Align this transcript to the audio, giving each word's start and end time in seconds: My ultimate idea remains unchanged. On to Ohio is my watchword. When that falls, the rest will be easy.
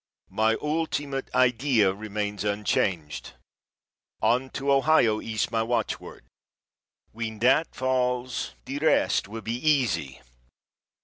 My 0.31 0.55
ultimate 0.63 1.29
idea 1.35 1.93
remains 1.93 2.43
unchanged. 2.43 3.33
On 4.19 4.49
to 4.49 4.71
Ohio 4.71 5.19
is 5.21 5.51
my 5.51 5.61
watchword. 5.61 6.23
When 7.11 7.37
that 7.37 7.75
falls, 7.75 8.55
the 8.65 8.79
rest 8.79 9.27
will 9.27 9.41
be 9.41 9.53
easy. 9.57 10.19